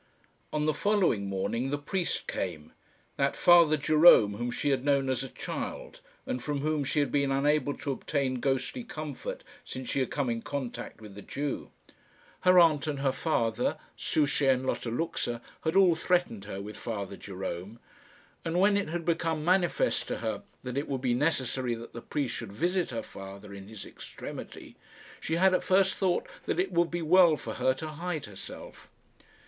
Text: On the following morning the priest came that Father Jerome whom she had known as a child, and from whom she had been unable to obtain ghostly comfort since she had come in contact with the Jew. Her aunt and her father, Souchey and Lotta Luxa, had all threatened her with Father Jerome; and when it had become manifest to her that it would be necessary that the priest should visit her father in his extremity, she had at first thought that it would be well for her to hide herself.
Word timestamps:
On 0.51 0.65
the 0.65 0.73
following 0.73 1.29
morning 1.29 1.69
the 1.69 1.77
priest 1.77 2.25
came 2.27 2.73
that 3.17 3.35
Father 3.35 3.77
Jerome 3.77 4.33
whom 4.33 4.49
she 4.49 4.71
had 4.71 4.83
known 4.83 5.11
as 5.11 5.21
a 5.21 5.29
child, 5.29 6.01
and 6.25 6.41
from 6.41 6.61
whom 6.61 6.83
she 6.83 6.99
had 7.01 7.11
been 7.11 7.29
unable 7.31 7.77
to 7.77 7.91
obtain 7.91 8.39
ghostly 8.39 8.83
comfort 8.83 9.43
since 9.63 9.91
she 9.91 9.99
had 9.99 10.09
come 10.09 10.27
in 10.27 10.41
contact 10.41 11.01
with 11.01 11.13
the 11.13 11.21
Jew. 11.21 11.69
Her 12.39 12.57
aunt 12.57 12.87
and 12.87 13.01
her 13.01 13.11
father, 13.11 13.77
Souchey 13.95 14.47
and 14.47 14.65
Lotta 14.65 14.89
Luxa, 14.89 15.39
had 15.63 15.75
all 15.75 15.93
threatened 15.93 16.45
her 16.45 16.59
with 16.59 16.77
Father 16.77 17.15
Jerome; 17.15 17.77
and 18.43 18.59
when 18.59 18.77
it 18.77 18.89
had 18.89 19.05
become 19.05 19.45
manifest 19.45 20.07
to 20.07 20.17
her 20.17 20.41
that 20.63 20.79
it 20.79 20.87
would 20.89 21.01
be 21.01 21.13
necessary 21.13 21.75
that 21.75 21.93
the 21.93 22.01
priest 22.01 22.35
should 22.35 22.51
visit 22.51 22.89
her 22.89 23.03
father 23.03 23.53
in 23.53 23.67
his 23.67 23.85
extremity, 23.85 24.75
she 25.19 25.35
had 25.35 25.53
at 25.53 25.61
first 25.61 25.93
thought 25.93 26.27
that 26.45 26.59
it 26.59 26.71
would 26.71 26.89
be 26.89 27.03
well 27.03 27.37
for 27.37 27.53
her 27.53 27.75
to 27.75 27.87
hide 27.89 28.25
herself. 28.25 28.89